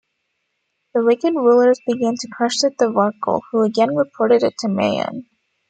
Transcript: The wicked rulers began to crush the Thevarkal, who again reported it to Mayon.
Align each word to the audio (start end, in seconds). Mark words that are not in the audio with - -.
The 0.95 1.03
wicked 1.05 1.35
rulers 1.35 1.79
began 1.85 2.15
to 2.15 2.27
crush 2.35 2.57
the 2.57 2.71
Thevarkal, 2.71 3.41
who 3.51 3.61
again 3.63 3.95
reported 3.95 4.41
it 4.41 4.55
to 4.61 4.67
Mayon. 4.67 5.27